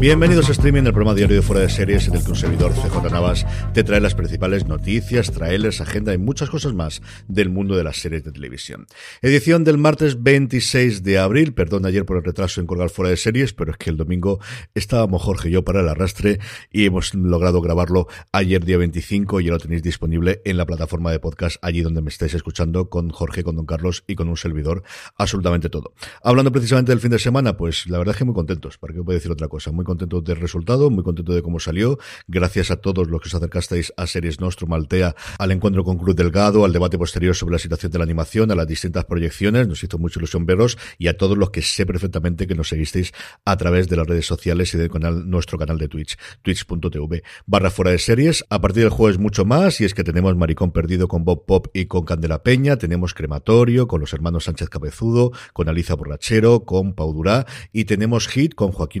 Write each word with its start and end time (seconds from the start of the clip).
Bienvenidos 0.00 0.48
a 0.48 0.52
Streaming, 0.52 0.82
el 0.82 0.92
programa 0.92 1.14
diario 1.14 1.36
de 1.36 1.42
Fuera 1.42 1.62
de 1.62 1.68
Series 1.68 2.08
en 2.08 2.14
el 2.16 2.24
que 2.24 2.30
un 2.30 2.36
servidor 2.36 2.72
CJ 2.72 3.10
Navas 3.10 3.46
te 3.72 3.84
trae 3.84 4.00
las 4.00 4.14
principales 4.14 4.66
noticias, 4.66 5.30
trailers, 5.30 5.80
agenda 5.80 6.12
y 6.12 6.18
muchas 6.18 6.50
cosas 6.50 6.74
más 6.74 7.00
del 7.28 7.48
mundo 7.48 7.76
de 7.76 7.84
las 7.84 7.98
series 7.98 8.24
de 8.24 8.32
televisión. 8.32 8.86
Edición 9.22 9.62
del 9.62 9.78
martes 9.78 10.22
26 10.22 11.04
de 11.04 11.18
abril, 11.18 11.54
perdón 11.54 11.86
ayer 11.86 12.04
por 12.04 12.16
el 12.16 12.24
retraso 12.24 12.60
en 12.60 12.66
colgar 12.66 12.90
Fuera 12.90 13.10
de 13.10 13.16
Series, 13.16 13.52
pero 13.52 13.70
es 13.70 13.76
que 13.76 13.90
el 13.90 13.96
domingo 13.96 14.40
estábamos 14.74 15.22
Jorge 15.22 15.48
y 15.48 15.52
yo 15.52 15.64
para 15.64 15.80
el 15.80 15.88
arrastre 15.88 16.40
y 16.70 16.84
hemos 16.84 17.14
logrado 17.14 17.60
grabarlo 17.60 18.08
ayer 18.32 18.64
día 18.64 18.78
25 18.78 19.40
y 19.40 19.44
ya 19.44 19.52
lo 19.52 19.58
tenéis 19.58 19.82
disponible 19.82 20.42
en 20.44 20.56
la 20.56 20.66
plataforma 20.66 21.12
de 21.12 21.20
podcast 21.20 21.56
allí 21.62 21.82
donde 21.82 22.02
me 22.02 22.08
estáis 22.08 22.34
escuchando 22.34 22.90
con 22.90 23.10
Jorge, 23.10 23.44
con 23.44 23.56
Don 23.56 23.66
Carlos 23.66 24.02
y 24.06 24.16
con 24.16 24.28
un 24.28 24.36
servidor, 24.36 24.82
absolutamente 25.16 25.68
todo. 25.68 25.94
Hablando 26.22 26.50
precisamente 26.50 26.90
del 26.90 27.00
fin 27.00 27.10
de 27.12 27.18
semana, 27.18 27.56
pues 27.56 27.86
la 27.86 27.98
verdad 27.98 28.14
es 28.14 28.18
que 28.18 28.24
muy 28.24 28.34
contentos, 28.34 28.76
para 28.76 28.92
que 29.04 29.10
os 29.10 29.14
puedo 29.14 29.18
decir 29.18 29.32
otra 29.32 29.48
cosa, 29.48 29.70
muy 29.72 29.84
contento 29.84 30.20
del 30.20 30.36
resultado, 30.36 30.90
muy 30.90 31.04
contento 31.04 31.34
de 31.34 31.42
cómo 31.42 31.60
salió. 31.60 31.98
Gracias 32.26 32.70
a 32.70 32.76
todos 32.76 33.08
los 33.08 33.20
que 33.20 33.28
os 33.28 33.34
acercasteis 33.34 33.92
a 33.96 34.06
Series 34.06 34.40
Nostrum, 34.40 34.72
Altea, 34.72 35.14
al 35.38 35.50
encuentro 35.52 35.84
con 35.84 35.98
Cruz 35.98 36.16
Delgado, 36.16 36.64
al 36.64 36.72
debate 36.72 36.98
posterior 36.98 37.34
sobre 37.34 37.52
la 37.52 37.58
situación 37.58 37.92
de 37.92 37.98
la 37.98 38.04
animación, 38.04 38.50
a 38.50 38.54
las 38.54 38.66
distintas 38.66 39.04
proyecciones. 39.04 39.68
Nos 39.68 39.82
hizo 39.82 39.98
mucha 39.98 40.18
ilusión 40.18 40.46
veros 40.46 40.78
y 40.98 41.08
a 41.08 41.16
todos 41.16 41.36
los 41.36 41.50
que 41.50 41.62
sé 41.62 41.86
perfectamente 41.86 42.46
que 42.46 42.54
nos 42.54 42.68
seguisteis 42.68 43.12
a 43.44 43.56
través 43.56 43.88
de 43.88 43.96
las 43.96 44.06
redes 44.06 44.26
sociales 44.26 44.72
y 44.74 44.78
del 44.78 44.90
canal, 44.90 45.28
nuestro 45.28 45.58
canal 45.58 45.78
de 45.78 45.88
Twitch, 45.88 46.16
twitch.tv 46.42 47.22
barra 47.46 47.70
fuera 47.70 47.90
de 47.90 47.98
series. 47.98 48.44
A 48.48 48.60
partir 48.60 48.84
del 48.84 48.90
jueves 48.90 49.18
mucho 49.18 49.44
más, 49.44 49.80
y 49.80 49.84
es 49.84 49.94
que 49.94 50.04
tenemos 50.04 50.36
Maricón 50.36 50.72
Perdido 50.72 51.08
con 51.08 51.24
Bob 51.24 51.44
Pop 51.46 51.68
y 51.74 51.86
con 51.86 52.04
Candela 52.04 52.42
Peña, 52.42 52.76
tenemos 52.76 53.14
Crematorio 53.14 53.86
con 53.86 54.00
los 54.00 54.12
hermanos 54.12 54.44
Sánchez 54.44 54.68
Cabezudo, 54.68 55.32
con 55.52 55.68
Alicia 55.68 55.94
Borrachero, 55.94 56.64
con 56.64 56.94
Pau 56.94 57.12
Durá, 57.12 57.46
y 57.72 57.84
tenemos 57.84 58.28
Hit 58.28 58.54
con 58.54 58.72
Joaquín 58.72 58.93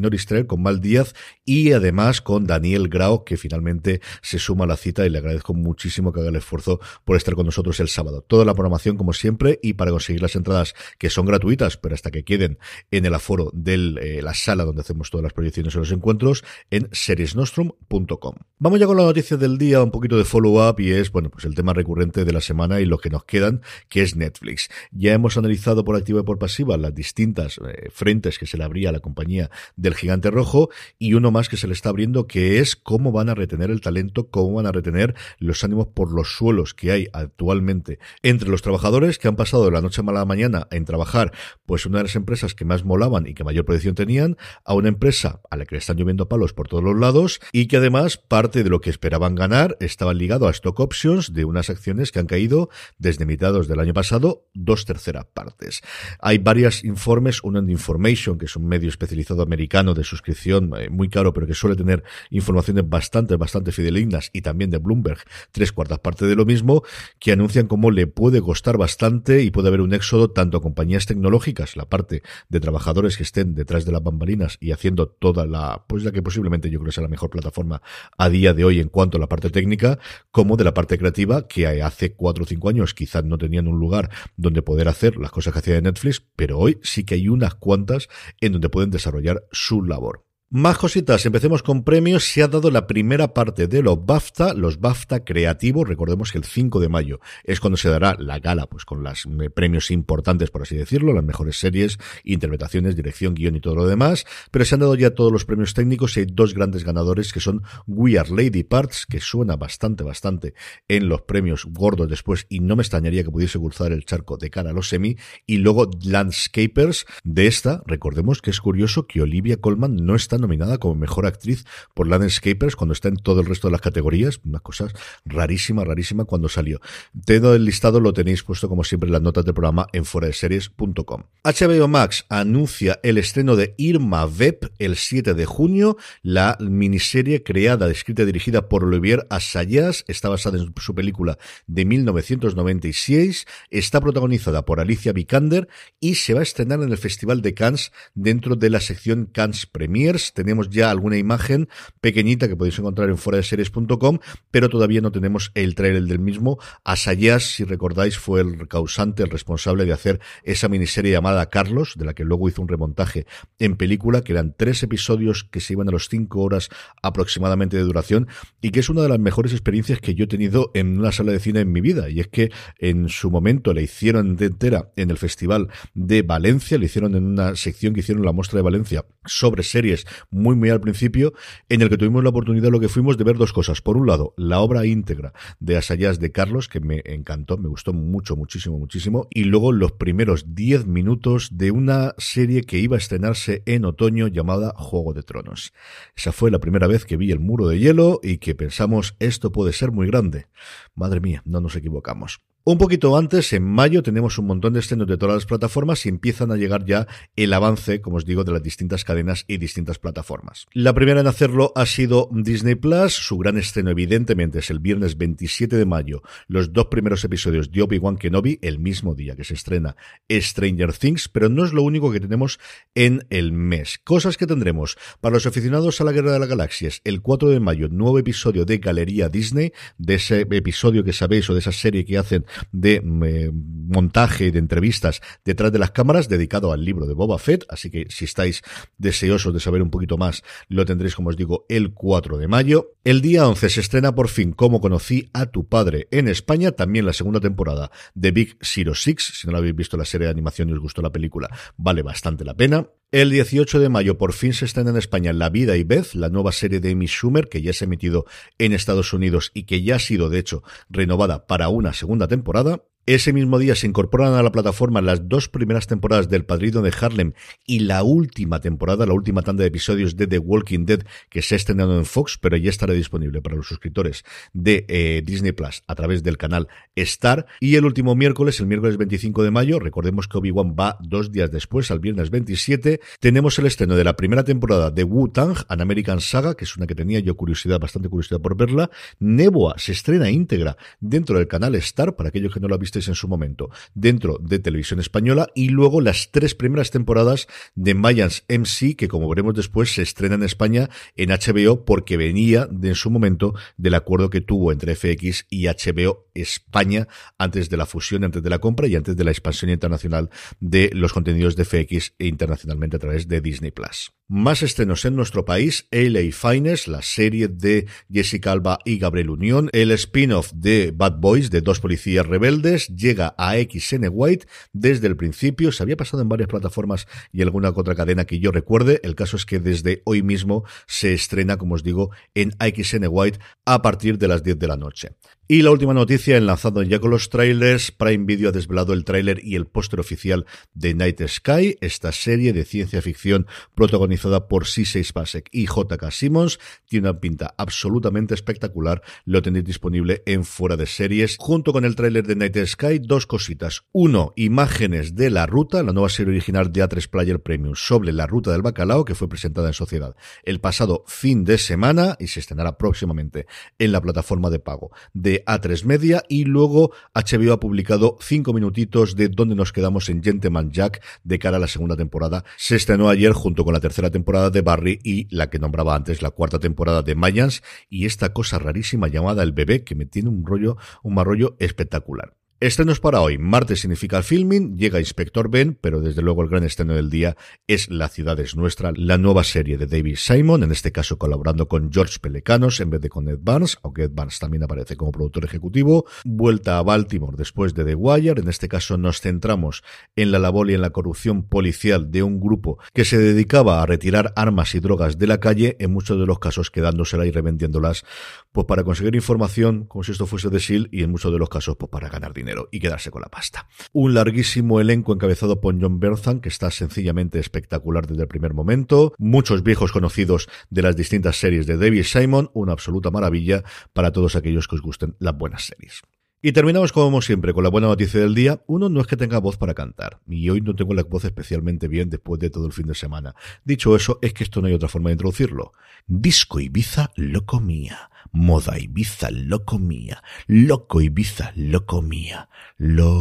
Con 0.46 0.62
Mal 0.62 0.80
Díaz 0.80 1.14
y 1.44 1.72
además 1.72 2.20
con 2.20 2.46
Daniel 2.46 2.88
Grau, 2.88 3.24
que 3.24 3.36
finalmente 3.36 4.00
se 4.22 4.38
suma 4.38 4.64
a 4.64 4.68
la 4.68 4.76
cita 4.76 5.06
y 5.06 5.10
le 5.10 5.18
agradezco 5.18 5.54
muchísimo 5.54 6.12
que 6.12 6.20
haga 6.20 6.30
el 6.30 6.36
esfuerzo 6.36 6.80
por 7.04 7.16
estar 7.16 7.34
con 7.34 7.46
nosotros 7.46 7.78
el 7.80 7.88
sábado. 7.88 8.22
Toda 8.22 8.44
la 8.44 8.54
programación 8.54 8.96
como 8.96 9.12
siempre 9.12 9.58
y 9.62 9.74
para 9.74 9.90
conseguir 9.90 10.22
las 10.22 10.36
entradas 10.36 10.74
que 10.98 11.10
son 11.10 11.26
gratuitas, 11.26 11.76
pero 11.76 11.94
hasta 11.94 12.10
que 12.10 12.24
queden 12.24 12.58
en 12.90 13.04
el 13.04 13.14
aforo 13.14 13.50
de 13.54 13.74
eh, 13.74 14.22
la 14.22 14.34
sala 14.34 14.64
donde 14.64 14.82
hacemos 14.82 15.10
todas 15.10 15.22
las 15.22 15.32
proyecciones 15.32 15.74
y 15.74 15.78
los 15.78 15.92
encuentros 15.92 16.44
en 16.70 16.88
seriesnostrum.com. 16.92 18.34
Vamos 18.58 18.80
ya 18.80 18.86
con 18.86 18.96
la 18.96 19.04
noticia 19.04 19.36
del 19.36 19.58
día, 19.58 19.82
un 19.82 19.90
poquito 19.90 20.16
de 20.16 20.24
follow-up 20.24 20.80
y 20.80 20.92
es, 20.92 21.10
bueno, 21.12 21.30
pues 21.30 21.44
el 21.44 21.54
tema 21.54 21.72
recurrente 21.72 22.24
de 22.24 22.32
la 22.32 22.40
semana 22.40 22.80
y 22.80 22.84
lo 22.84 22.98
que 22.98 23.10
nos 23.10 23.24
quedan, 23.24 23.62
que 23.88 24.02
es 24.02 24.16
Netflix. 24.16 24.68
Ya 24.90 25.12
hemos 25.12 25.36
analizado 25.36 25.84
por 25.84 25.96
activa 25.96 26.20
y 26.20 26.24
por 26.24 26.38
pasiva 26.38 26.76
las 26.76 26.94
distintas 26.94 27.58
eh, 27.58 27.90
frentes 27.90 28.38
que 28.38 28.46
se 28.46 28.56
le 28.56 28.64
abría 28.64 28.88
a 28.88 28.92
la 28.92 29.00
compañía 29.00 29.50
del 29.84 29.94
gigante 29.94 30.30
rojo 30.30 30.70
y 30.98 31.14
uno 31.14 31.30
más 31.30 31.48
que 31.48 31.56
se 31.56 31.68
le 31.68 31.74
está 31.74 31.90
abriendo, 31.90 32.26
que 32.26 32.58
es 32.58 32.74
cómo 32.74 33.12
van 33.12 33.28
a 33.28 33.34
retener 33.34 33.70
el 33.70 33.80
talento, 33.80 34.28
cómo 34.30 34.54
van 34.54 34.66
a 34.66 34.72
retener 34.72 35.14
los 35.38 35.62
ánimos 35.62 35.86
por 35.88 36.12
los 36.12 36.36
suelos 36.36 36.74
que 36.74 36.90
hay 36.90 37.08
actualmente 37.12 38.00
entre 38.22 38.48
los 38.48 38.62
trabajadores 38.62 39.18
que 39.18 39.28
han 39.28 39.36
pasado 39.36 39.64
de 39.64 39.70
la 39.70 39.80
noche 39.80 40.02
a 40.04 40.12
la 40.12 40.24
mañana 40.24 40.66
en 40.70 40.84
trabajar, 40.84 41.32
pues 41.66 41.86
una 41.86 41.98
de 41.98 42.04
las 42.04 42.16
empresas 42.16 42.54
que 42.54 42.64
más 42.64 42.84
molaban 42.84 43.26
y 43.26 43.34
que 43.34 43.44
mayor 43.44 43.64
proyección 43.64 43.94
tenían, 43.94 44.36
a 44.64 44.74
una 44.74 44.88
empresa 44.88 45.40
a 45.50 45.56
la 45.56 45.66
que 45.66 45.76
le 45.76 45.78
están 45.78 45.96
lloviendo 45.96 46.28
palos 46.28 46.52
por 46.52 46.66
todos 46.68 46.82
los 46.82 46.98
lados 46.98 47.40
y 47.52 47.66
que 47.66 47.76
además 47.76 48.16
parte 48.16 48.64
de 48.64 48.70
lo 48.70 48.80
que 48.80 48.90
esperaban 48.90 49.34
ganar 49.34 49.76
estaba 49.80 50.14
ligado 50.14 50.48
a 50.48 50.50
stock 50.50 50.80
options 50.80 51.32
de 51.32 51.44
unas 51.44 51.70
acciones 51.70 52.10
que 52.10 52.18
han 52.18 52.26
caído 52.26 52.70
desde 52.98 53.26
mitad 53.26 53.44
del 53.44 53.80
año 53.80 53.92
pasado 53.92 54.48
dos 54.54 54.86
terceras 54.86 55.26
partes. 55.26 55.82
Hay 56.18 56.38
varios 56.38 56.82
informes, 56.82 57.40
uno 57.42 57.58
en 57.58 57.68
Information, 57.68 58.38
que 58.38 58.46
es 58.46 58.56
un 58.56 58.66
medio 58.66 58.88
especializado 58.88 59.42
americano 59.42 59.73
de 59.74 60.04
suscripción 60.04 60.70
eh, 60.78 60.88
muy 60.88 61.08
caro, 61.08 61.32
pero 61.32 61.48
que 61.48 61.54
suele 61.54 61.74
tener 61.74 62.04
informaciones 62.30 62.88
bastante, 62.88 63.34
bastante 63.34 63.72
fidelignas 63.72 64.30
y 64.32 64.42
también 64.42 64.70
de 64.70 64.78
Bloomberg, 64.78 65.18
tres 65.50 65.72
cuartas 65.72 65.98
partes 65.98 66.28
de 66.28 66.36
lo 66.36 66.44
mismo, 66.44 66.84
que 67.18 67.32
anuncian 67.32 67.66
cómo 67.66 67.90
le 67.90 68.06
puede 68.06 68.40
costar 68.40 68.78
bastante 68.78 69.42
y 69.42 69.50
puede 69.50 69.68
haber 69.68 69.80
un 69.80 69.92
éxodo 69.92 70.30
tanto 70.30 70.58
a 70.58 70.62
compañías 70.62 71.06
tecnológicas, 71.06 71.76
la 71.76 71.86
parte 71.86 72.22
de 72.48 72.60
trabajadores 72.60 73.16
que 73.16 73.24
estén 73.24 73.56
detrás 73.56 73.84
de 73.84 73.90
las 73.90 74.02
bambalinas 74.02 74.58
y 74.60 74.70
haciendo 74.70 75.08
toda 75.08 75.44
la, 75.44 75.84
pues 75.88 76.04
la 76.04 76.12
que 76.12 76.22
posiblemente 76.22 76.70
yo 76.70 76.78
creo 76.78 76.92
sea 76.92 77.02
la 77.02 77.08
mejor 77.08 77.30
plataforma 77.30 77.82
a 78.16 78.28
día 78.28 78.54
de 78.54 78.64
hoy 78.64 78.78
en 78.78 78.88
cuanto 78.88 79.16
a 79.16 79.20
la 79.20 79.28
parte 79.28 79.50
técnica, 79.50 79.98
como 80.30 80.56
de 80.56 80.62
la 80.62 80.72
parte 80.72 80.98
creativa, 80.98 81.48
que 81.48 81.66
hace 81.82 82.12
cuatro 82.12 82.44
o 82.44 82.46
cinco 82.46 82.68
años 82.68 82.94
quizás 82.94 83.24
no 83.24 83.38
tenían 83.38 83.66
un 83.66 83.80
lugar 83.80 84.08
donde 84.36 84.62
poder 84.62 84.86
hacer 84.86 85.16
las 85.16 85.32
cosas 85.32 85.52
que 85.52 85.58
hacía 85.58 85.74
de 85.74 85.82
Netflix, 85.82 86.22
pero 86.36 86.60
hoy 86.60 86.78
sí 86.84 87.02
que 87.02 87.16
hay 87.16 87.28
unas 87.28 87.56
cuantas 87.56 88.08
en 88.40 88.52
donde 88.52 88.68
pueden 88.68 88.90
desarrollar 88.90 89.42
su 89.54 89.82
labor. 89.82 90.24
Más 90.56 90.78
cositas, 90.78 91.26
empecemos 91.26 91.64
con 91.64 91.82
premios. 91.82 92.30
Se 92.30 92.40
ha 92.40 92.46
dado 92.46 92.70
la 92.70 92.86
primera 92.86 93.34
parte 93.34 93.66
de 93.66 93.82
los 93.82 94.06
BAFTA, 94.06 94.54
los 94.54 94.78
BAFTA 94.78 95.24
creativos. 95.24 95.88
Recordemos 95.88 96.30
que 96.30 96.38
el 96.38 96.44
5 96.44 96.78
de 96.78 96.88
mayo 96.88 97.18
es 97.42 97.58
cuando 97.58 97.76
se 97.76 97.88
dará 97.88 98.14
la 98.20 98.38
gala, 98.38 98.68
pues 98.68 98.84
con 98.84 99.02
los 99.02 99.26
eh, 99.26 99.50
premios 99.50 99.90
importantes, 99.90 100.52
por 100.52 100.62
así 100.62 100.76
decirlo, 100.76 101.12
las 101.12 101.24
mejores 101.24 101.58
series, 101.58 101.98
interpretaciones, 102.22 102.94
dirección, 102.94 103.34
guion 103.34 103.56
y 103.56 103.60
todo 103.60 103.74
lo 103.74 103.88
demás. 103.88 104.26
Pero 104.52 104.64
se 104.64 104.76
han 104.76 104.82
dado 104.82 104.94
ya 104.94 105.10
todos 105.10 105.32
los 105.32 105.44
premios 105.44 105.74
técnicos 105.74 106.16
y 106.16 106.20
hay 106.20 106.26
dos 106.26 106.54
grandes 106.54 106.84
ganadores 106.84 107.32
que 107.32 107.40
son 107.40 107.64
We 107.88 108.16
Are 108.16 108.30
Lady 108.30 108.62
Parts, 108.62 109.06
que 109.06 109.18
suena 109.18 109.56
bastante, 109.56 110.04
bastante 110.04 110.54
en 110.86 111.08
los 111.08 111.22
premios 111.22 111.64
gordos 111.64 112.08
después 112.08 112.46
y 112.48 112.60
no 112.60 112.76
me 112.76 112.82
extrañaría 112.82 113.24
que 113.24 113.30
pudiese 113.32 113.58
cruzar 113.58 113.90
el 113.90 114.04
charco 114.04 114.36
de 114.36 114.50
cara 114.50 114.70
a 114.70 114.72
los 114.72 114.88
semi. 114.88 115.16
Y 115.46 115.56
luego 115.56 115.90
Landscapers 116.04 117.06
de 117.24 117.48
esta, 117.48 117.82
recordemos 117.86 118.40
que 118.40 118.50
es 118.50 118.60
curioso 118.60 119.08
que 119.08 119.20
Olivia 119.20 119.56
Colman 119.56 119.96
no 119.96 120.14
está 120.14 120.38
nominada 120.44 120.78
como 120.78 120.94
mejor 120.94 121.26
actriz 121.26 121.64
por 121.94 122.06
Landscapers 122.08 122.76
cuando 122.76 122.92
está 122.92 123.08
en 123.08 123.16
todo 123.16 123.40
el 123.40 123.46
resto 123.46 123.68
de 123.68 123.72
las 123.72 123.80
categorías. 123.80 124.40
Una 124.44 124.60
cosa 124.60 124.88
rarísima, 125.24 125.84
rarísima 125.84 126.24
cuando 126.24 126.48
salió. 126.48 126.80
Todo 127.26 127.54
el 127.54 127.64
listado 127.64 128.00
lo 128.00 128.12
tenéis 128.12 128.42
puesto 128.42 128.68
como 128.68 128.84
siempre 128.84 129.08
en 129.08 129.12
las 129.12 129.22
notas 129.22 129.44
del 129.44 129.54
programa 129.54 129.86
en 129.92 130.04
series.com. 130.04 131.22
HBO 131.42 131.88
Max 131.88 132.24
anuncia 132.28 133.00
el 133.02 133.18
estreno 133.18 133.56
de 133.56 133.74
Irma 133.76 134.24
Web 134.26 134.72
el 134.78 134.96
7 134.96 135.34
de 135.34 135.46
junio. 135.46 135.96
La 136.22 136.56
miniserie 136.60 137.42
creada, 137.42 137.90
escrita 137.90 138.22
y 138.22 138.26
dirigida 138.26 138.68
por 138.68 138.84
Olivier 138.84 139.26
Assayas 139.30 140.04
está 140.08 140.28
basada 140.28 140.58
en 140.58 140.72
su 140.76 140.94
película 140.94 141.38
de 141.66 141.84
1996. 141.84 143.46
Está 143.70 144.00
protagonizada 144.00 144.64
por 144.64 144.80
Alicia 144.80 145.12
Vikander 145.12 145.68
y 146.00 146.16
se 146.16 146.34
va 146.34 146.40
a 146.40 146.44
estrenar 146.44 146.82
en 146.82 146.90
el 146.90 146.98
Festival 146.98 147.42
de 147.42 147.54
Cannes 147.54 147.92
dentro 148.14 148.56
de 148.56 148.70
la 148.70 148.80
sección 148.80 149.26
Cannes 149.26 149.66
Premiers. 149.66 150.33
Tenemos 150.34 150.68
ya 150.68 150.90
alguna 150.90 151.16
imagen 151.16 151.68
pequeñita 152.00 152.48
que 152.48 152.56
podéis 152.56 152.78
encontrar 152.78 153.08
en 153.08 153.16
series.com, 153.42 154.18
pero 154.50 154.68
todavía 154.68 155.00
no 155.00 155.12
tenemos 155.12 155.50
el 155.54 155.74
trailer 155.74 156.02
del 156.04 156.18
mismo. 156.18 156.58
Asayas, 156.84 157.54
si 157.54 157.64
recordáis, 157.64 158.18
fue 158.18 158.42
el 158.42 158.68
causante, 158.68 159.22
el 159.22 159.30
responsable 159.30 159.84
de 159.86 159.92
hacer 159.92 160.20
esa 160.42 160.68
miniserie 160.68 161.12
llamada 161.12 161.48
Carlos, 161.48 161.94
de 161.96 162.04
la 162.04 162.14
que 162.14 162.24
luego 162.24 162.48
hizo 162.48 162.60
un 162.60 162.68
remontaje 162.68 163.26
en 163.58 163.76
película, 163.76 164.22
que 164.22 164.32
eran 164.32 164.54
tres 164.56 164.82
episodios 164.82 165.44
que 165.44 165.60
se 165.60 165.72
iban 165.72 165.88
a 165.88 165.92
los 165.92 166.08
cinco 166.08 166.42
horas 166.42 166.68
aproximadamente 167.02 167.76
de 167.76 167.82
duración 167.82 168.28
y 168.60 168.70
que 168.70 168.80
es 168.80 168.88
una 168.88 169.02
de 169.02 169.08
las 169.08 169.18
mejores 169.18 169.52
experiencias 169.52 170.00
que 170.00 170.14
yo 170.14 170.24
he 170.24 170.28
tenido 170.28 170.70
en 170.74 170.98
una 170.98 171.12
sala 171.12 171.32
de 171.32 171.40
cine 171.40 171.60
en 171.60 171.72
mi 171.72 171.80
vida. 171.80 172.10
Y 172.10 172.20
es 172.20 172.28
que 172.28 172.50
en 172.78 173.08
su 173.08 173.30
momento 173.30 173.72
la 173.72 173.80
hicieron 173.80 174.36
entera 174.38 174.90
en 174.96 175.10
el 175.10 175.18
Festival 175.18 175.68
de 175.94 176.22
Valencia, 176.22 176.78
la 176.78 176.84
hicieron 176.84 177.14
en 177.14 177.24
una 177.24 177.56
sección 177.56 177.94
que 177.94 178.00
hicieron 178.00 178.24
la 178.24 178.32
muestra 178.32 178.58
de 178.58 178.62
Valencia 178.62 179.04
sobre 179.24 179.62
series 179.62 180.06
muy 180.30 180.56
muy 180.56 180.70
al 180.70 180.80
principio, 180.80 181.32
en 181.68 181.82
el 181.82 181.88
que 181.88 181.96
tuvimos 181.96 182.22
la 182.22 182.30
oportunidad 182.30 182.70
lo 182.70 182.80
que 182.80 182.88
fuimos 182.88 183.18
de 183.18 183.24
ver 183.24 183.36
dos 183.36 183.52
cosas. 183.52 183.80
Por 183.80 183.96
un 183.96 184.06
lado, 184.06 184.34
la 184.36 184.60
obra 184.60 184.86
íntegra 184.86 185.32
de 185.60 185.76
Asayas 185.76 186.20
de 186.20 186.32
Carlos, 186.32 186.68
que 186.68 186.80
me 186.80 187.02
encantó, 187.04 187.58
me 187.58 187.68
gustó 187.68 187.92
mucho, 187.92 188.36
muchísimo, 188.36 188.78
muchísimo, 188.78 189.28
y 189.30 189.44
luego 189.44 189.72
los 189.72 189.92
primeros 189.92 190.54
10 190.54 190.86
minutos 190.86 191.50
de 191.52 191.70
una 191.70 192.14
serie 192.18 192.62
que 192.62 192.78
iba 192.78 192.96
a 192.96 192.98
estrenarse 192.98 193.62
en 193.66 193.84
otoño 193.84 194.28
llamada 194.28 194.74
Juego 194.76 195.12
de 195.12 195.22
Tronos. 195.22 195.72
Esa 196.16 196.32
fue 196.32 196.50
la 196.50 196.58
primera 196.58 196.86
vez 196.86 197.04
que 197.04 197.16
vi 197.16 197.30
el 197.30 197.40
muro 197.40 197.68
de 197.68 197.78
hielo 197.78 198.20
y 198.22 198.38
que 198.38 198.54
pensamos 198.54 199.16
esto 199.18 199.52
puede 199.52 199.72
ser 199.72 199.92
muy 199.92 200.06
grande. 200.06 200.46
Madre 200.94 201.20
mía, 201.20 201.42
no 201.44 201.60
nos 201.60 201.76
equivocamos. 201.76 202.40
Un 202.66 202.78
poquito 202.78 203.14
antes, 203.18 203.52
en 203.52 203.62
mayo, 203.62 204.02
tenemos 204.02 204.38
un 204.38 204.46
montón 204.46 204.72
de 204.72 204.80
estrenos 204.80 205.06
de 205.06 205.18
todas 205.18 205.34
las 205.34 205.44
plataformas 205.44 206.06
y 206.06 206.08
empiezan 206.08 206.50
a 206.50 206.56
llegar 206.56 206.86
ya 206.86 207.06
el 207.36 207.52
avance, 207.52 208.00
como 208.00 208.16
os 208.16 208.24
digo, 208.24 208.42
de 208.42 208.52
las 208.52 208.62
distintas 208.62 209.04
cadenas 209.04 209.44
y 209.46 209.58
distintas 209.58 209.98
plataformas. 209.98 210.64
La 210.72 210.94
primera 210.94 211.20
en 211.20 211.26
hacerlo 211.26 211.72
ha 211.76 211.84
sido 211.84 212.30
Disney 212.32 212.74
Plus. 212.74 213.12
Su 213.12 213.36
gran 213.36 213.58
estreno, 213.58 213.90
evidentemente, 213.90 214.60
es 214.60 214.70
el 214.70 214.78
viernes 214.78 215.18
27 215.18 215.76
de 215.76 215.84
mayo. 215.84 216.22
Los 216.48 216.72
dos 216.72 216.86
primeros 216.86 217.22
episodios 217.22 217.70
de 217.70 217.82
Obi-Wan 217.82 218.16
Kenobi, 218.16 218.58
el 218.62 218.78
mismo 218.78 219.14
día 219.14 219.36
que 219.36 219.44
se 219.44 219.52
estrena 219.52 219.94
Stranger 220.30 220.94
Things, 220.94 221.28
pero 221.28 221.50
no 221.50 221.66
es 221.66 221.74
lo 221.74 221.82
único 221.82 222.10
que 222.12 222.20
tenemos 222.20 222.58
en 222.94 223.26
el 223.28 223.52
mes. 223.52 224.00
Cosas 224.02 224.38
que 224.38 224.46
tendremos 224.46 224.96
para 225.20 225.34
los 225.34 225.44
aficionados 225.44 226.00
a 226.00 226.04
la 226.04 226.12
Guerra 226.12 226.32
de 226.32 226.38
las 226.38 226.48
Galaxias. 226.48 227.02
El 227.04 227.20
4 227.20 227.50
de 227.50 227.60
mayo, 227.60 227.90
nuevo 227.90 228.18
episodio 228.18 228.64
de 228.64 228.78
Galería 228.78 229.28
Disney, 229.28 229.74
de 229.98 230.14
ese 230.14 230.40
episodio 230.50 231.04
que 231.04 231.12
sabéis 231.12 231.50
o 231.50 231.52
de 231.52 231.60
esa 231.60 231.70
serie 231.70 232.06
que 232.06 232.16
hacen 232.16 232.46
de 232.72 232.96
eh, 232.96 233.50
montaje 233.52 234.50
de 234.50 234.58
entrevistas 234.58 235.20
detrás 235.44 235.72
de 235.72 235.78
las 235.78 235.90
cámaras 235.90 236.28
dedicado 236.28 236.72
al 236.72 236.84
libro 236.84 237.06
de 237.06 237.14
Boba 237.14 237.38
Fett, 237.38 237.64
así 237.68 237.90
que 237.90 238.06
si 238.08 238.24
estáis 238.24 238.62
deseosos 238.98 239.52
de 239.52 239.60
saber 239.60 239.82
un 239.82 239.90
poquito 239.90 240.16
más, 240.16 240.42
lo 240.68 240.84
tendréis, 240.84 241.14
como 241.14 241.30
os 241.30 241.36
digo, 241.36 241.66
el 241.68 241.92
4 241.92 242.38
de 242.38 242.48
mayo. 242.48 242.92
El 243.04 243.20
día 243.20 243.46
11 243.46 243.68
se 243.68 243.80
estrena 243.80 244.14
por 244.14 244.28
fin 244.28 244.52
Cómo 244.52 244.80
conocí 244.80 245.28
a 245.32 245.46
tu 245.46 245.68
padre 245.68 246.08
en 246.10 246.28
España, 246.28 246.72
también 246.72 247.06
la 247.06 247.12
segunda 247.12 247.40
temporada 247.40 247.90
de 248.14 248.30
Big 248.30 248.56
Zero 248.62 248.94
Six, 248.94 249.40
si 249.40 249.46
no 249.46 249.52
lo 249.52 249.58
habéis 249.58 249.76
visto 249.76 249.96
la 249.96 250.04
serie 250.04 250.26
de 250.26 250.32
animación 250.32 250.68
y 250.68 250.72
os 250.72 250.80
gustó 250.80 251.02
la 251.02 251.12
película, 251.12 251.48
vale 251.76 252.02
bastante 252.02 252.44
la 252.44 252.54
pena. 252.54 252.88
El 253.14 253.30
18 253.30 253.78
de 253.78 253.88
mayo 253.88 254.18
por 254.18 254.32
fin 254.32 254.52
se 254.52 254.64
estrena 254.64 254.90
en 254.90 254.96
España 254.96 255.32
La 255.32 255.48
vida 255.48 255.76
y 255.76 255.84
Beth, 255.84 256.14
la 256.14 256.30
nueva 256.30 256.50
serie 256.50 256.80
de 256.80 256.90
Amy 256.90 257.06
Schumer 257.06 257.48
que 257.48 257.62
ya 257.62 257.72
se 257.72 257.84
ha 257.84 257.86
emitido 257.86 258.26
en 258.58 258.72
Estados 258.72 259.12
Unidos 259.12 259.52
y 259.54 259.64
que 259.64 259.82
ya 259.82 259.96
ha 259.96 259.98
sido 260.00 260.30
de 260.30 260.40
hecho 260.40 260.64
renovada 260.88 261.46
para 261.46 261.68
una 261.68 261.92
segunda 261.92 262.26
temporada 262.26 262.43
temporada. 262.44 262.84
Ese 263.06 263.34
mismo 263.34 263.58
día 263.58 263.74
se 263.74 263.86
incorporan 263.86 264.32
a 264.32 264.42
la 264.42 264.50
plataforma 264.50 265.02
las 265.02 265.28
dos 265.28 265.50
primeras 265.50 265.86
temporadas 265.86 266.30
del 266.30 266.46
Padrino 266.46 266.80
de 266.80 266.90
Harlem 266.98 267.34
y 267.66 267.80
la 267.80 268.02
última 268.02 268.62
temporada, 268.62 269.04
la 269.04 269.12
última 269.12 269.42
tanda 269.42 269.60
de 269.60 269.68
episodios 269.68 270.16
de 270.16 270.26
The 270.26 270.38
Walking 270.38 270.86
Dead 270.86 271.02
que 271.28 271.42
se 271.42 271.54
ha 271.54 271.56
estrenado 271.56 271.98
en 271.98 272.06
Fox, 272.06 272.38
pero 272.40 272.56
ya 272.56 272.70
estará 272.70 272.94
disponible 272.94 273.42
para 273.42 273.56
los 273.56 273.68
suscriptores 273.68 274.24
de 274.54 274.86
eh, 274.88 275.20
Disney 275.22 275.52
Plus 275.52 275.82
a 275.86 275.94
través 275.94 276.22
del 276.22 276.38
canal 276.38 276.68
Star. 276.96 277.44
Y 277.60 277.74
el 277.74 277.84
último 277.84 278.14
miércoles, 278.14 278.58
el 278.60 278.68
miércoles 278.68 278.96
25 278.96 279.42
de 279.42 279.50
mayo, 279.50 279.78
recordemos 279.80 280.26
que 280.26 280.38
Obi-Wan 280.38 280.74
va 280.74 280.96
dos 281.02 281.30
días 281.30 281.50
después, 281.50 281.90
al 281.90 281.98
viernes 281.98 282.30
27, 282.30 283.02
tenemos 283.20 283.58
el 283.58 283.66
estreno 283.66 283.96
de 283.96 284.04
la 284.04 284.16
primera 284.16 284.44
temporada 284.44 284.90
de 284.90 285.04
Wu-Tang, 285.04 285.66
An 285.68 285.82
American 285.82 286.22
Saga, 286.22 286.54
que 286.54 286.64
es 286.64 286.74
una 286.74 286.86
que 286.86 286.94
tenía 286.94 287.18
yo 287.20 287.36
curiosidad, 287.36 287.78
bastante 287.78 288.08
curiosidad 288.08 288.40
por 288.40 288.56
verla. 288.56 288.88
Neboa 289.18 289.74
se 289.76 289.92
estrena 289.92 290.30
íntegra 290.30 290.78
dentro 291.00 291.36
del 291.36 291.48
canal 291.48 291.74
Star, 291.74 292.16
para 292.16 292.30
aquellos 292.30 292.54
que 292.54 292.60
no 292.60 292.68
lo 292.68 292.76
han 292.76 292.80
visto 292.80 292.93
en 292.94 293.14
su 293.14 293.28
momento 293.28 293.70
dentro 293.94 294.38
de 294.40 294.58
televisión 294.58 295.00
española 295.00 295.48
y 295.54 295.68
luego 295.68 296.00
las 296.00 296.30
tres 296.30 296.54
primeras 296.54 296.90
temporadas 296.90 297.48
de 297.74 297.94
Mayans 297.94 298.44
MC 298.48 298.96
que 298.96 299.08
como 299.08 299.28
veremos 299.28 299.54
después 299.54 299.92
se 299.92 300.02
estrena 300.02 300.36
en 300.36 300.42
España 300.42 300.88
en 301.16 301.30
HBO 301.30 301.84
porque 301.84 302.16
venía 302.16 302.66
de, 302.70 302.88
en 302.88 302.94
su 302.94 303.10
momento 303.10 303.54
del 303.76 303.94
acuerdo 303.94 304.30
que 304.30 304.40
tuvo 304.40 304.72
entre 304.72 304.94
FX 304.94 305.46
y 305.50 305.66
HBO 305.66 306.26
España 306.34 307.08
antes 307.38 307.68
de 307.70 307.76
la 307.76 307.86
fusión, 307.86 308.24
antes 308.24 308.42
de 308.42 308.50
la 308.50 308.58
compra 308.58 308.86
y 308.86 308.96
antes 308.96 309.16
de 309.16 309.24
la 309.24 309.30
expansión 309.30 309.70
internacional 309.70 310.30
de 310.60 310.90
los 310.92 311.12
contenidos 311.12 311.56
de 311.56 311.64
FX 311.64 312.14
e 312.18 312.26
internacionalmente 312.26 312.96
a 312.96 313.00
través 313.00 313.28
de 313.28 313.40
Disney 313.40 313.70
Plus. 313.70 314.12
Más 314.26 314.62
estrenos 314.62 315.04
en 315.04 315.16
nuestro 315.16 315.44
país, 315.44 315.86
LA 315.90 316.32
Finest, 316.32 316.88
la 316.88 317.02
serie 317.02 317.46
de 317.46 317.86
Jessica 318.10 318.52
Alba 318.52 318.78
y 318.82 318.96
Gabriel 318.96 319.28
Unión, 319.28 319.68
el 319.74 319.90
spin-off 319.90 320.50
de 320.54 320.94
Bad 320.96 321.18
Boys, 321.18 321.50
de 321.50 321.60
dos 321.60 321.78
policías 321.78 322.26
rebeldes, 322.26 322.88
llega 322.88 323.34
a 323.36 323.56
XN 323.56 324.08
White 324.10 324.46
desde 324.72 325.08
el 325.08 325.18
principio, 325.18 325.72
se 325.72 325.82
había 325.82 325.98
pasado 325.98 326.22
en 326.22 326.30
varias 326.30 326.48
plataformas 326.48 327.06
y 327.32 327.42
alguna 327.42 327.68
otra 327.76 327.94
cadena 327.94 328.24
que 328.24 328.38
yo 328.38 328.50
recuerde, 328.50 328.98
el 329.04 329.14
caso 329.14 329.36
es 329.36 329.44
que 329.44 329.58
desde 329.58 330.00
hoy 330.06 330.22
mismo 330.22 330.64
se 330.86 331.12
estrena, 331.12 331.58
como 331.58 331.74
os 331.74 331.82
digo, 331.82 332.10
en 332.34 332.52
XN 332.52 333.06
White 333.10 333.40
a 333.66 333.82
partir 333.82 334.16
de 334.16 334.28
las 334.28 334.42
10 334.42 334.58
de 334.58 334.68
la 334.68 334.78
noche. 334.78 335.10
Y 335.46 335.60
la 335.60 335.70
última 335.70 335.92
noticia, 335.92 336.38
enlazado 336.38 336.82
ya 336.82 336.98
con 336.98 337.10
los 337.10 337.28
trailers, 337.28 337.90
Prime 337.90 338.24
Video 338.24 338.48
ha 338.48 338.52
desvelado 338.52 338.94
el 338.94 339.04
tráiler 339.04 339.44
y 339.44 339.56
el 339.56 339.66
póster 339.66 340.00
oficial 340.00 340.46
de 340.72 340.94
Night 340.94 341.20
Sky, 341.28 341.76
esta 341.82 342.12
serie 342.12 342.54
de 342.54 342.64
ciencia 342.64 343.02
ficción 343.02 343.46
protagonizada 343.74 344.13
por 344.48 344.64
C6 344.64 345.12
Pasek 345.12 345.48
y 345.52 345.66
JK 345.66 346.10
Simmons. 346.10 346.58
Tiene 346.86 347.10
una 347.10 347.20
pinta 347.20 347.54
absolutamente 347.56 348.34
espectacular, 348.34 349.02
lo 349.24 349.42
tenéis 349.42 349.64
disponible 349.64 350.22
en 350.26 350.44
fuera 350.44 350.76
de 350.76 350.86
series. 350.86 351.36
Junto 351.38 351.72
con 351.72 351.84
el 351.84 351.96
tráiler 351.96 352.26
de 352.26 352.36
Night 352.36 352.56
Sky, 352.66 352.98
dos 352.98 353.26
cositas. 353.26 353.84
Uno, 353.92 354.32
imágenes 354.36 355.14
de 355.14 355.30
La 355.30 355.46
Ruta, 355.46 355.82
la 355.82 355.92
nueva 355.92 356.08
serie 356.08 356.32
original 356.32 356.72
de 356.72 356.84
A3 356.84 357.08
Player 357.08 357.40
Premium 357.40 357.74
sobre 357.74 358.12
La 358.12 358.26
Ruta 358.26 358.52
del 358.52 358.62
Bacalao, 358.62 359.04
que 359.04 359.14
fue 359.14 359.28
presentada 359.28 359.68
en 359.68 359.74
Sociedad 359.74 360.14
el 360.42 360.60
pasado 360.60 361.04
fin 361.06 361.44
de 361.44 361.58
semana 361.58 362.16
y 362.18 362.28
se 362.28 362.40
estrenará 362.40 362.76
próximamente 362.76 363.46
en 363.78 363.92
la 363.92 364.00
plataforma 364.00 364.50
de 364.50 364.58
pago 364.58 364.90
de 365.12 365.44
a3 365.44 365.84
Media 365.84 366.22
y 366.28 366.44
luego 366.44 366.92
HBO 367.14 367.52
ha 367.52 367.60
publicado 367.60 368.16
cinco 368.20 368.52
minutitos 368.52 369.16
de 369.16 369.28
donde 369.28 369.54
nos 369.54 369.72
quedamos 369.72 370.08
en 370.08 370.22
Gentleman 370.22 370.70
Jack 370.70 371.02
de 371.22 371.38
cara 371.38 371.56
a 371.56 371.60
la 371.60 371.68
segunda 371.68 371.96
temporada. 371.96 372.44
Se 372.56 372.76
estrenó 372.76 373.08
ayer 373.08 373.32
junto 373.32 373.64
con 373.64 373.74
la 373.74 373.80
tercera 373.80 374.03
temporada 374.10 374.50
de 374.50 374.62
Barry 374.62 374.98
y 375.02 375.34
la 375.34 375.50
que 375.50 375.58
nombraba 375.58 375.94
antes, 375.94 376.22
la 376.22 376.30
cuarta 376.30 376.58
temporada 376.58 377.02
de 377.02 377.14
Mayans 377.14 377.62
y 377.88 378.06
esta 378.06 378.32
cosa 378.32 378.58
rarísima 378.58 379.08
llamada 379.08 379.42
El 379.42 379.52
Bebé 379.52 379.84
que 379.84 379.94
me 379.94 380.06
tiene 380.06 380.28
un 380.28 380.44
rollo, 380.44 380.76
un 381.02 381.16
rollo 381.16 381.56
espectacular. 381.58 382.34
Estrenos 382.64 382.98
para 382.98 383.20
hoy. 383.20 383.36
Martes 383.36 383.80
significa 383.80 384.16
el 384.16 384.24
filming, 384.24 384.78
llega 384.78 384.98
Inspector 384.98 385.50
Ben, 385.50 385.76
pero 385.78 386.00
desde 386.00 386.22
luego 386.22 386.40
el 386.40 386.48
gran 386.48 386.64
estreno 386.64 386.94
del 386.94 387.10
día 387.10 387.36
es 387.66 387.90
La 387.90 388.08
ciudad 388.08 388.40
es 388.40 388.56
nuestra, 388.56 388.90
la 388.96 389.18
nueva 389.18 389.44
serie 389.44 389.76
de 389.76 389.84
David 389.84 390.16
Simon, 390.16 390.62
en 390.62 390.72
este 390.72 390.90
caso 390.90 391.18
colaborando 391.18 391.68
con 391.68 391.92
George 391.92 392.20
Pelecanos 392.22 392.80
en 392.80 392.88
vez 392.88 393.02
de 393.02 393.10
con 393.10 393.28
Ed 393.28 393.40
Barnes, 393.42 393.76
aunque 393.82 394.04
Ed 394.04 394.12
Barnes 394.14 394.38
también 394.38 394.62
aparece 394.62 394.96
como 394.96 395.12
productor 395.12 395.44
ejecutivo. 395.44 396.06
Vuelta 396.24 396.78
a 396.78 396.82
Baltimore 396.82 397.36
después 397.36 397.74
de 397.74 397.84
The 397.84 397.96
Wire, 397.96 398.40
en 398.40 398.48
este 398.48 398.66
caso 398.66 398.96
nos 398.96 399.20
centramos 399.20 399.82
en 400.16 400.32
la 400.32 400.38
labor 400.38 400.70
y 400.70 400.74
en 400.74 400.80
la 400.80 400.88
corrupción 400.88 401.46
policial 401.46 402.10
de 402.10 402.22
un 402.22 402.40
grupo 402.40 402.78
que 402.94 403.04
se 403.04 403.18
dedicaba 403.18 403.82
a 403.82 403.84
retirar 403.84 404.32
armas 404.36 404.74
y 404.74 404.80
drogas 404.80 405.18
de 405.18 405.26
la 405.26 405.38
calle, 405.38 405.76
en 405.80 405.92
muchos 405.92 406.18
de 406.18 406.24
los 406.24 406.38
casos 406.38 406.70
quedándoselas 406.70 407.26
y 407.26 407.30
revendiéndolas, 407.30 408.06
pues 408.52 408.66
para 408.66 408.84
conseguir 408.84 409.14
información, 409.14 409.84
como 409.84 410.02
si 410.02 410.12
esto 410.12 410.24
fuese 410.24 410.48
de 410.48 410.60
SEAL, 410.60 410.88
y 410.90 411.02
en 411.02 411.10
muchos 411.10 411.30
de 411.30 411.38
los 411.38 411.50
casos, 411.50 411.76
pues 411.76 411.90
para 411.90 412.08
ganar 412.08 412.32
dinero. 412.32 412.53
Y 412.70 412.80
quedarse 412.80 413.10
con 413.10 413.22
la 413.22 413.28
pasta. 413.28 413.68
Un 413.92 414.14
larguísimo 414.14 414.80
elenco 414.80 415.12
encabezado 415.12 415.60
por 415.60 415.80
John 415.80 416.00
Berthan, 416.00 416.40
que 416.40 416.48
está 416.48 416.70
sencillamente 416.70 417.38
espectacular 417.38 418.06
desde 418.06 418.22
el 418.22 418.28
primer 418.28 418.54
momento. 418.54 419.14
Muchos 419.18 419.62
viejos 419.62 419.92
conocidos 419.92 420.48
de 420.70 420.82
las 420.82 420.96
distintas 420.96 421.36
series 421.36 421.66
de 421.66 421.76
David 421.76 422.04
Simon, 422.04 422.50
una 422.54 422.72
absoluta 422.72 423.10
maravilla 423.10 423.62
para 423.92 424.12
todos 424.12 424.36
aquellos 424.36 424.68
que 424.68 424.76
os 424.76 424.82
gusten 424.82 425.16
las 425.18 425.36
buenas 425.36 425.64
series. 425.64 426.02
Y 426.46 426.52
terminamos 426.52 426.92
como 426.92 427.22
siempre 427.22 427.54
con 427.54 427.64
la 427.64 427.70
buena 427.70 427.86
noticia 427.86 428.20
del 428.20 428.34
día. 428.34 428.60
Uno 428.66 428.90
no 428.90 429.00
es 429.00 429.06
que 429.06 429.16
tenga 429.16 429.38
voz 429.38 429.56
para 429.56 429.72
cantar, 429.72 430.20
y 430.28 430.50
hoy 430.50 430.60
no 430.60 430.76
tengo 430.76 430.92
la 430.92 431.02
voz 431.02 431.24
especialmente 431.24 431.88
bien 431.88 432.10
después 432.10 432.38
de 432.38 432.50
todo 432.50 432.66
el 432.66 432.74
fin 432.74 432.86
de 432.86 432.94
semana. 432.94 433.34
Dicho 433.64 433.96
eso, 433.96 434.18
es 434.20 434.34
que 434.34 434.44
esto 434.44 434.60
no 434.60 434.66
hay 434.66 434.74
otra 434.74 434.90
forma 434.90 435.08
de 435.08 435.14
introducirlo. 435.14 435.72
Disco 436.06 436.60
Ibiza 436.60 437.12
loco 437.16 437.60
mía. 437.60 438.10
Moda 438.30 438.78
Ibiza 438.78 439.30
loco 439.30 439.78
mía. 439.78 440.22
Loco 440.46 441.00
Ibiza 441.00 441.54
loco 441.56 442.02
mía. 442.02 442.50
Loco 442.76 443.18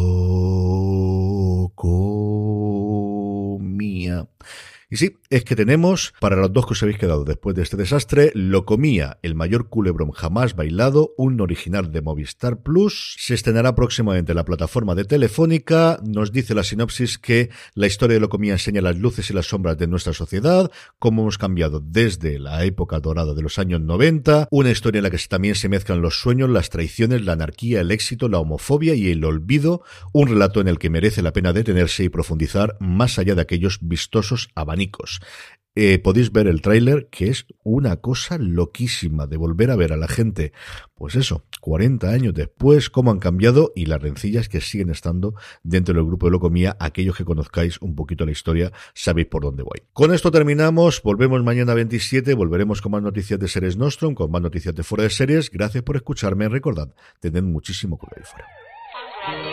mía. 3.61 4.27
Y 4.89 4.97
sí, 4.97 5.17
es 5.33 5.43
que 5.45 5.55
tenemos, 5.55 6.13
para 6.19 6.35
los 6.35 6.53
dos 6.53 6.67
que 6.67 6.73
os 6.73 6.83
habéis 6.83 6.99
quedado 6.99 7.23
después 7.25 7.55
de 7.55 7.63
este 7.63 7.75
desastre, 7.75 8.31
Lo 8.35 8.65
Comía, 8.65 9.17
el 9.23 9.33
mayor 9.33 9.67
culebrón 9.67 10.11
jamás 10.11 10.55
bailado, 10.55 11.15
un 11.17 11.41
original 11.41 11.91
de 11.91 12.03
Movistar 12.03 12.61
Plus. 12.61 13.15
Se 13.17 13.33
estrenará 13.33 13.73
próximamente 13.73 14.33
en 14.33 14.35
la 14.35 14.45
plataforma 14.45 14.93
de 14.93 15.05
Telefónica. 15.05 15.99
Nos 16.05 16.31
dice 16.31 16.53
la 16.53 16.63
sinopsis 16.63 17.17
que 17.17 17.49
la 17.73 17.87
historia 17.87 18.13
de 18.13 18.19
Lo 18.19 18.29
Comía 18.29 18.53
enseña 18.53 18.81
las 18.81 18.99
luces 18.99 19.31
y 19.31 19.33
las 19.33 19.47
sombras 19.47 19.75
de 19.75 19.87
nuestra 19.87 20.13
sociedad, 20.13 20.69
cómo 20.99 21.23
hemos 21.23 21.39
cambiado 21.39 21.79
desde 21.79 22.37
la 22.37 22.63
época 22.63 22.99
dorada 22.99 23.33
de 23.33 23.41
los 23.41 23.57
años 23.57 23.81
90. 23.81 24.49
Una 24.51 24.69
historia 24.69 24.99
en 24.99 25.03
la 25.05 25.09
que 25.09 25.17
también 25.27 25.55
se 25.55 25.67
mezclan 25.67 26.03
los 26.03 26.21
sueños, 26.21 26.47
las 26.51 26.69
traiciones, 26.69 27.25
la 27.25 27.33
anarquía, 27.33 27.81
el 27.81 27.89
éxito, 27.89 28.29
la 28.29 28.37
homofobia 28.37 28.93
y 28.93 29.09
el 29.09 29.25
olvido. 29.25 29.81
Un 30.11 30.27
relato 30.27 30.61
en 30.61 30.67
el 30.67 30.77
que 30.77 30.91
merece 30.91 31.23
la 31.23 31.33
pena 31.33 31.53
detenerse 31.53 32.03
y 32.03 32.09
profundizar 32.09 32.77
más 32.79 33.17
allá 33.17 33.33
de 33.33 33.41
aquellos 33.41 33.79
vistosos 33.81 34.49
abanicos 34.53 35.22
eh, 35.75 35.97
podéis 35.97 36.31
ver 36.31 36.47
el 36.47 36.61
tráiler, 36.61 37.07
que 37.09 37.29
es 37.29 37.47
una 37.63 37.95
cosa 37.97 38.37
loquísima 38.37 39.25
de 39.25 39.37
volver 39.37 39.71
a 39.71 39.75
ver 39.75 39.91
a 39.91 39.97
la 39.97 40.07
gente, 40.07 40.53
pues 40.93 41.15
eso, 41.15 41.45
40 41.61 42.09
años 42.09 42.33
después, 42.35 42.91
cómo 42.91 43.09
han 43.09 43.17
cambiado 43.17 43.71
y 43.75 43.87
las 43.87 43.99
rencillas 43.99 44.49
que 44.49 44.61
siguen 44.61 44.91
estando 44.91 45.33
dentro 45.63 45.95
del 45.95 46.05
grupo 46.05 46.27
de 46.27 46.33
Locomía. 46.33 46.77
Aquellos 46.79 47.17
que 47.17 47.25
conozcáis 47.25 47.81
un 47.81 47.95
poquito 47.95 48.23
la 48.23 48.31
historia, 48.31 48.71
sabéis 48.93 49.27
por 49.27 49.41
dónde 49.43 49.63
voy. 49.63 49.81
Con 49.93 50.13
esto 50.13 50.29
terminamos, 50.29 51.01
volvemos 51.01 51.43
mañana 51.43 51.73
27, 51.73 52.35
volveremos 52.35 52.81
con 52.81 52.91
más 52.91 53.01
noticias 53.01 53.39
de 53.39 53.47
Series 53.47 53.75
Nostrum, 53.75 54.13
con 54.13 54.29
más 54.29 54.43
noticias 54.43 54.75
de 54.75 54.83
fuera 54.83 55.05
de 55.05 55.09
series. 55.09 55.49
Gracias 55.49 55.83
por 55.83 55.95
escucharme, 55.95 56.47
recordad, 56.49 56.93
tened 57.19 57.43
muchísimo 57.43 57.97
cuidado 57.97 58.21
ahí 58.21 58.29
fuera. 58.29 59.52